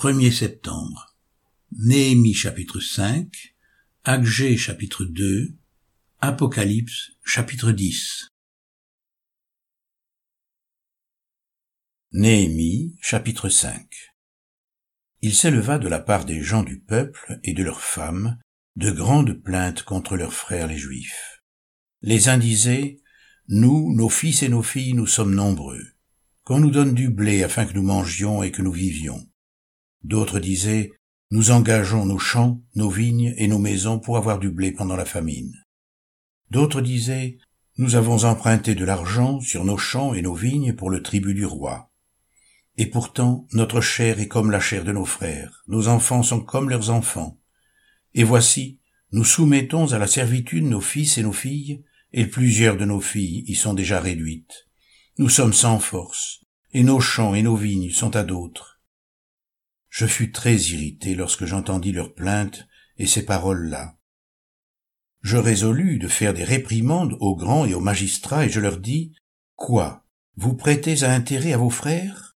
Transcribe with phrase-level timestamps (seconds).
[0.00, 1.14] 1er septembre.
[1.72, 3.54] Néhémie chapitre 5,
[4.04, 5.58] Agé chapitre 2,
[6.22, 8.28] Apocalypse chapitre 10.
[12.12, 13.86] Néhémie chapitre 5
[15.20, 18.38] Il s'éleva de la part des gens du peuple et de leurs femmes
[18.76, 21.42] de grandes plaintes contre leurs frères les Juifs.
[22.00, 23.02] Les uns disaient,
[23.48, 25.84] Nous, nos fils et nos filles, nous sommes nombreux.
[26.44, 29.29] Qu'on nous donne du blé afin que nous mangions et que nous vivions.
[30.02, 30.92] D'autres disaient,
[31.30, 35.04] Nous engageons nos champs, nos vignes et nos maisons pour avoir du blé pendant la
[35.04, 35.54] famine.
[36.50, 37.38] D'autres disaient,
[37.76, 41.44] Nous avons emprunté de l'argent sur nos champs et nos vignes pour le tribut du
[41.44, 41.90] roi.
[42.76, 46.70] Et pourtant, notre chair est comme la chair de nos frères, nos enfants sont comme
[46.70, 47.38] leurs enfants.
[48.14, 48.80] Et voici,
[49.12, 53.44] nous soumettons à la servitude nos fils et nos filles, et plusieurs de nos filles
[53.46, 54.68] y sont déjà réduites.
[55.18, 58.79] Nous sommes sans force, et nos champs et nos vignes sont à d'autres.
[59.90, 63.98] Je fus très irrité lorsque j'entendis leurs plaintes et ces paroles-là.
[65.20, 69.12] Je résolus de faire des réprimandes aux grands et aux magistrats, et je leur dis,
[69.56, 70.06] Quoi?
[70.36, 72.38] Vous prêtez à intérêt à vos frères?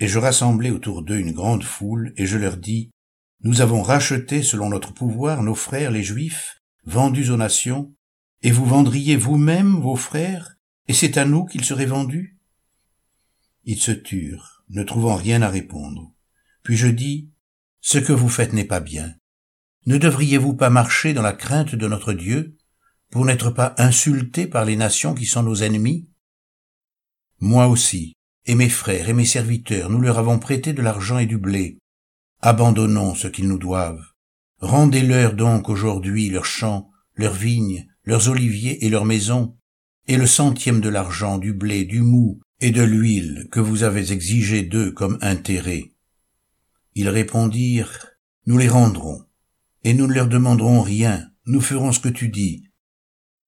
[0.00, 2.90] Et je rassemblai autour d'eux une grande foule, et je leur dis,
[3.42, 7.92] Nous avons racheté selon notre pouvoir nos frères les Juifs, vendus aux nations,
[8.42, 12.38] et vous vendriez vous-même vos frères, et c'est à nous qu'ils seraient vendus?
[13.64, 16.13] Ils se turent, ne trouvant rien à répondre.
[16.64, 17.30] Puis je dis,
[17.80, 19.14] Ce que vous faites n'est pas bien.
[19.86, 22.56] Ne devriez-vous pas marcher dans la crainte de notre Dieu,
[23.10, 26.08] pour n'être pas insultés par les nations qui sont nos ennemis
[27.38, 28.14] Moi aussi,
[28.46, 31.78] et mes frères et mes serviteurs, nous leur avons prêté de l'argent et du blé.
[32.40, 34.04] Abandonnons ce qu'ils nous doivent.
[34.60, 39.56] Rendez-leur donc aujourd'hui leurs champs, leurs vignes, leurs oliviers et leurs maisons,
[40.08, 44.12] et le centième de l'argent, du blé, du mou et de l'huile que vous avez
[44.12, 45.93] exigé d'eux comme intérêt.
[46.94, 48.06] Ils répondirent,
[48.46, 49.24] Nous les rendrons,
[49.82, 52.68] et nous ne leur demanderons rien, nous ferons ce que tu dis.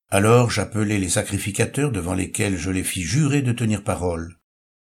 [0.08, 4.36] Alors j'appelai les sacrificateurs devant lesquels je les fis jurer de tenir parole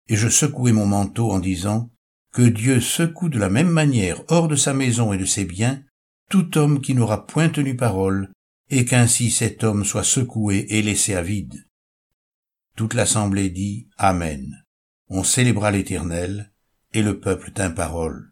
[0.09, 1.91] et je secouai mon manteau en disant,
[2.33, 5.83] Que Dieu secoue de la même manière hors de sa maison et de ses biens
[6.29, 8.31] tout homme qui n'aura point tenu parole,
[8.69, 11.65] et qu'ainsi cet homme soit secoué et laissé à vide.
[12.75, 14.63] Toute l'assemblée dit Amen.
[15.07, 16.51] On célébra l'Éternel,
[16.93, 18.31] et le peuple tint parole.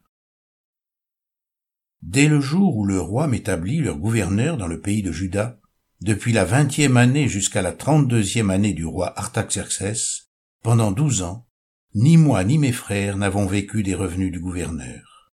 [2.02, 5.59] Dès le jour où le roi m'établit leur gouverneur dans le pays de Juda,
[6.02, 10.30] depuis la vingtième année jusqu'à la trente-deuxième année du roi Artaxerxès,
[10.63, 11.47] pendant douze ans,
[11.96, 15.34] ni moi ni mes frères n'avons vécu des revenus du gouverneur.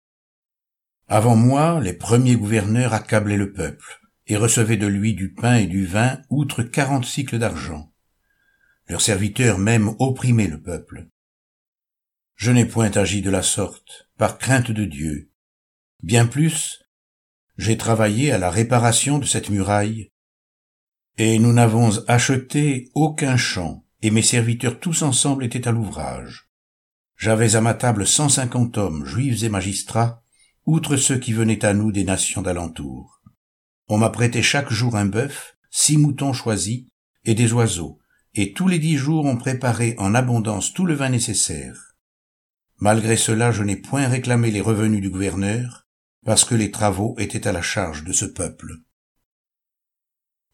[1.07, 5.65] Avant moi, les premiers gouverneurs accablaient le peuple, et recevaient de lui du pain et
[5.65, 7.91] du vin outre quarante cycles d'argent.
[8.87, 11.07] Leurs serviteurs même opprimaient le peuple.
[12.35, 15.31] Je n'ai point agi de la sorte, par crainte de Dieu.
[16.01, 16.81] Bien plus,
[17.57, 20.11] j'ai travaillé à la réparation de cette muraille,
[21.17, 26.49] et nous n'avons acheté aucun champ, et mes serviteurs tous ensemble étaient à l'ouvrage.
[27.17, 30.23] J'avais à ma table cent cinquante hommes, juifs et magistrats,
[30.65, 33.21] outre ceux qui venaient à nous des nations d'alentour.
[33.89, 36.85] On m'a prêté chaque jour un bœuf, six moutons choisis,
[37.25, 37.99] et des oiseaux,
[38.35, 41.97] et tous les dix jours on préparait en abondance tout le vin nécessaire.
[42.77, 45.88] Malgré cela, je n'ai point réclamé les revenus du gouverneur,
[46.25, 48.73] parce que les travaux étaient à la charge de ce peuple.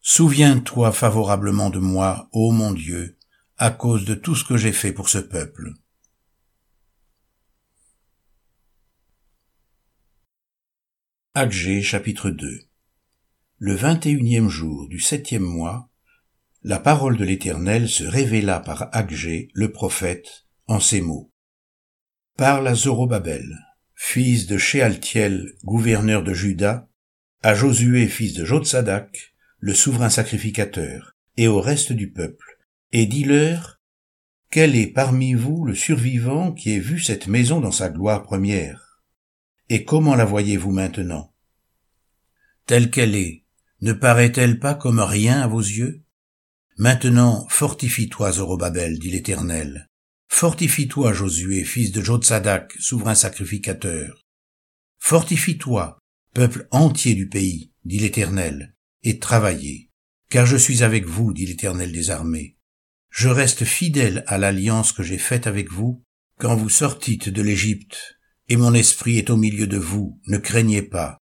[0.02, 3.18] Souviens-toi favorablement de moi, ô mon Dieu,
[3.58, 5.74] à cause de tout ce que j'ai fait pour ce peuple.
[11.34, 12.60] Agé chapitre 2
[13.58, 15.90] Le vingt et unième jour du septième mois,
[16.64, 21.32] la parole de l'Éternel se révéla par Agé, le prophète, en ces mots.
[22.38, 23.75] Parle à Zorobabel,
[24.08, 26.88] fils de Shealtiel, gouverneur de Juda,
[27.42, 32.60] à Josué, fils de Jotsadak, le souverain sacrificateur, et au reste du peuple,
[32.92, 33.82] et dis-leur,
[34.52, 39.02] quel est parmi vous le survivant qui ait vu cette maison dans sa gloire première?
[39.70, 41.34] Et comment la voyez-vous maintenant?
[42.68, 43.44] Telle qu'elle est,
[43.82, 46.04] ne paraît-elle pas comme rien à vos yeux?
[46.78, 49.90] Maintenant, fortifie-toi, Zorobabel, dit l'Éternel.
[50.30, 54.22] Fortifie-toi, Josué, fils de Jotsadak, souverain sacrificateur.
[55.00, 56.00] Fortifie-toi,
[56.34, 59.90] peuple entier du pays, dit l'Éternel, et travaillez,
[60.30, 62.58] car je suis avec vous, dit l'Éternel des armées.
[63.10, 66.04] Je reste fidèle à l'alliance que j'ai faite avec vous
[66.38, 68.18] quand vous sortîtes de l'Égypte,
[68.50, 71.18] et mon esprit est au milieu de vous, ne craignez pas.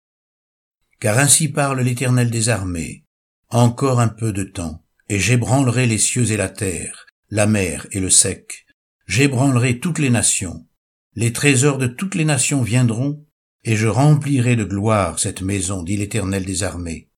[1.00, 3.04] Car ainsi parle l'Éternel des armées,
[3.50, 8.00] encore un peu de temps, et j'ébranlerai les cieux et la terre, la mer et
[8.00, 8.66] le sec,
[9.06, 10.66] j'ébranlerai toutes les nations,
[11.14, 13.26] les trésors de toutes les nations viendront,
[13.64, 17.10] et je remplirai de gloire cette maison, dit l'Éternel des armées.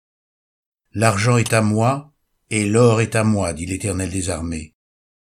[0.93, 2.13] L'argent est à moi,
[2.51, 4.75] et l'or est à moi, dit l'Éternel des armées.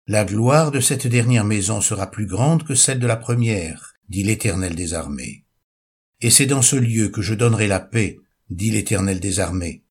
[0.08, 4.24] La gloire de cette dernière maison sera plus grande que celle de la première, dit
[4.24, 5.46] l'Éternel des armées.
[6.22, 8.20] Et c'est dans ce lieu que je donnerai la paix,
[8.50, 9.84] dit l'Éternel des armées.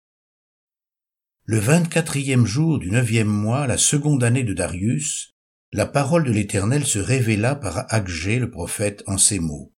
[1.45, 5.34] Le vingt-quatrième jour du neuvième mois, la seconde année de Darius,
[5.75, 9.75] la parole de l'Éternel se révéla par Agé le prophète en ces mots.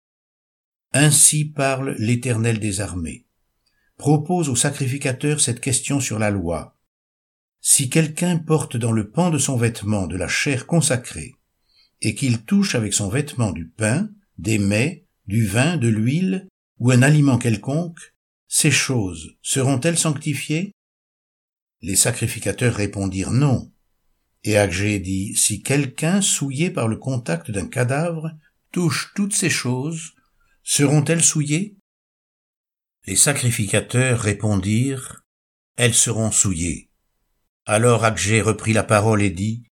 [0.91, 3.25] Ainsi parle l'Éternel des armées.
[3.95, 6.77] Propose au sacrificateur cette question sur la loi.
[7.61, 11.35] Si quelqu'un porte dans le pan de son vêtement de la chair consacrée,
[12.01, 16.91] et qu'il touche avec son vêtement du pain, des mets, du vin, de l'huile, ou
[16.91, 18.13] un aliment quelconque,
[18.49, 20.73] ces choses seront-elles sanctifiées?
[21.79, 23.71] Les sacrificateurs répondirent non.
[24.47, 28.29] Et Agé dit, si quelqu'un souillé par le contact d'un cadavre
[28.71, 30.13] touche toutes ces choses,
[30.61, 31.79] seront-elles souillées?
[33.07, 35.25] Les sacrificateurs répondirent,
[35.77, 36.91] elles seront souillées.
[37.65, 39.65] Alors Agé reprit la parole et dit,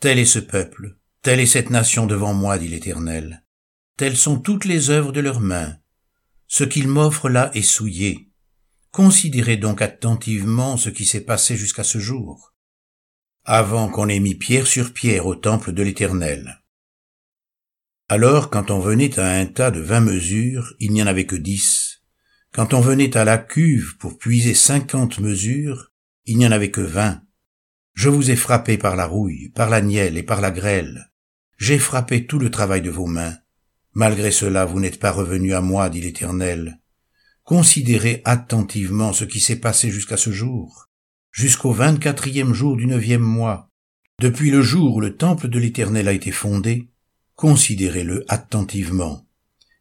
[0.00, 3.44] Tel est ce peuple, telle est cette nation devant moi, dit l'Éternel.
[3.96, 5.76] Telles sont toutes les œuvres de leurs mains.
[6.48, 8.28] Ce qu'ils m'offrent là est souillé.
[8.90, 12.47] Considérez donc attentivement ce qui s'est passé jusqu'à ce jour,
[13.50, 16.62] avant qu'on ait mis pierre sur pierre au temple de l'Éternel.
[18.10, 21.34] Alors, quand on venait à un tas de vingt mesures, il n'y en avait que
[21.34, 22.02] dix.
[22.52, 25.92] Quand on venait à la cuve pour puiser cinquante mesures,
[26.26, 27.22] il n'y en avait que vingt.
[27.94, 31.10] Je vous ai frappé par la rouille, par la nielle et par la grêle.
[31.56, 33.38] J'ai frappé tout le travail de vos mains.
[33.94, 36.80] Malgré cela, vous n'êtes pas revenu à moi, dit l'Éternel.
[37.44, 40.87] Considérez attentivement ce qui s'est passé jusqu'à ce jour,
[41.30, 43.70] jusqu'au vingt-quatrième jour du neuvième mois,
[44.20, 46.90] depuis le jour où le temple de l'Éternel a été fondé,
[47.36, 49.26] considérez-le attentivement.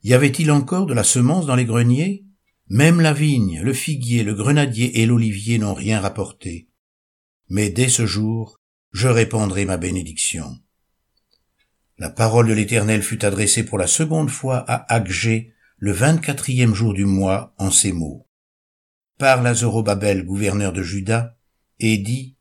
[0.03, 2.23] Y avait-il encore de la semence dans les greniers?
[2.69, 6.69] Même la vigne, le figuier, le grenadier et l'olivier n'ont rien rapporté.
[7.49, 8.59] Mais dès ce jour,
[8.91, 10.59] je répandrai ma bénédiction.
[11.97, 16.93] La parole de l'Éternel fut adressée pour la seconde fois à Agé le vingt-quatrième jour
[16.93, 18.27] du mois en ces mots.
[19.17, 21.36] Parle à Zorobabel, gouverneur de Juda,
[21.79, 22.35] et dit,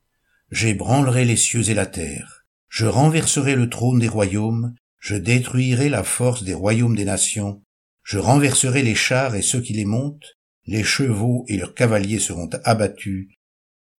[0.51, 6.05] J'ébranlerai les cieux et la terre, je renverserai le trône des royaumes, je détruirai la
[6.05, 7.63] force des royaumes des nations,
[8.03, 10.37] je renverserai les chars et ceux qui les montent,
[10.67, 13.29] les chevaux et leurs cavaliers seront abattus,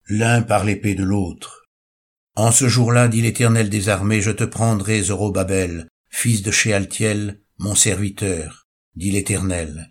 [0.07, 1.67] l'un par l'épée de l'autre,
[2.37, 7.73] en ce jour-là, dit l'Éternel des armées, je te prendrai, Zorobabel, fils de Shealtiel, mon
[7.73, 9.89] serviteur, dit l'Éternel,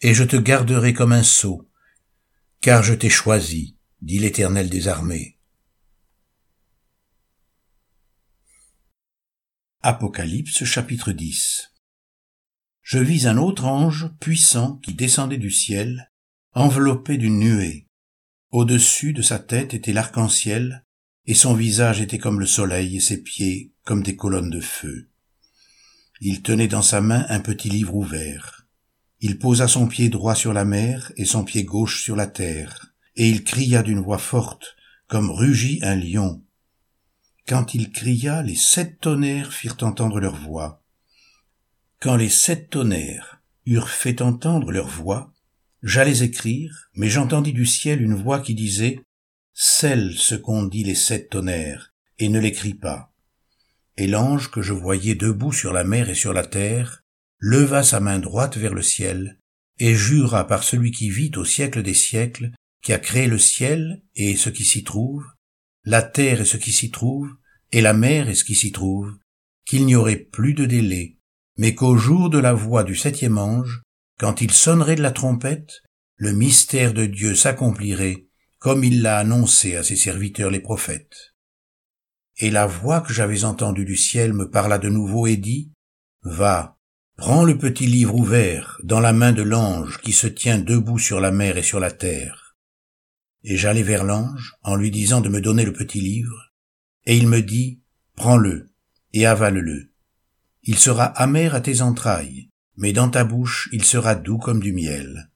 [0.00, 1.68] et je te garderai comme un sceau,
[2.60, 5.38] car je t'ai choisi, dit l'Éternel des armées.
[9.82, 11.72] Apocalypse chapitre 10
[12.82, 16.12] Je vis un autre ange puissant qui descendait du ciel,
[16.52, 17.88] enveloppé d'une nuée.
[18.50, 20.84] Au-dessus de sa tête était l'arc-en-ciel,
[21.26, 25.10] et son visage était comme le soleil et ses pieds comme des colonnes de feu.
[26.20, 28.66] Il tenait dans sa main un petit livre ouvert.
[29.20, 32.94] Il posa son pied droit sur la mer et son pied gauche sur la terre,
[33.18, 34.76] et il cria d'une voix forte,
[35.08, 36.42] comme rugit un lion.
[37.48, 40.84] Quand il cria, les sept tonnerres firent entendre leur voix.
[42.00, 45.34] Quand les sept tonnerres eurent fait entendre leur voix,
[45.82, 49.00] j'allais écrire, mais j'entendis du ciel une voix qui disait,
[49.52, 53.12] scelle ce qu'ont dit les sept tonnerres, et ne l'écris pas.
[53.96, 57.02] Et l'ange que je voyais debout sur la mer et sur la terre,
[57.40, 59.40] leva sa main droite vers le ciel,
[59.80, 62.52] et jura par celui qui vit au siècle des siècles,
[62.88, 65.22] qui a créé le ciel et ce qui s'y trouve,
[65.84, 67.28] la terre et ce qui s'y trouve,
[67.70, 69.12] et la mer et ce qui s'y trouve,
[69.66, 71.18] qu'il n'y aurait plus de délai,
[71.58, 73.82] mais qu'au jour de la voix du septième ange,
[74.18, 75.82] quand il sonnerait de la trompette,
[76.16, 78.24] le mystère de Dieu s'accomplirait
[78.58, 81.34] comme il l'a annoncé à ses serviteurs les prophètes.
[82.38, 85.72] Et la voix que j'avais entendue du ciel me parla de nouveau et dit,
[86.22, 86.78] Va,
[87.18, 91.20] prends le petit livre ouvert dans la main de l'ange qui se tient debout sur
[91.20, 92.47] la mer et sur la terre.
[93.50, 96.52] Et j'allai vers l'ange en lui disant de me donner le petit livre,
[97.06, 97.80] et il me dit,
[98.14, 98.70] Prends-le
[99.14, 99.90] et avale-le.
[100.64, 104.74] Il sera amer à tes entrailles, mais dans ta bouche il sera doux comme du
[104.74, 105.30] miel.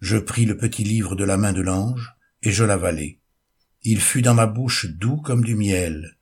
[0.00, 3.20] Je pris le petit livre de la main de l'ange, et je l'avalai.
[3.82, 6.16] Il fut dans ma bouche doux comme du miel,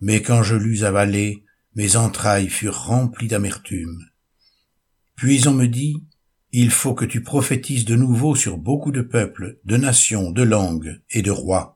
[0.00, 1.44] mais quand je l'eus avalé,
[1.74, 4.06] mes entrailles furent remplies d'amertume.
[5.16, 6.02] Puis on me dit,
[6.58, 11.02] il faut que tu prophétises de nouveau sur beaucoup de peuples, de nations, de langues
[11.10, 11.75] et de rois.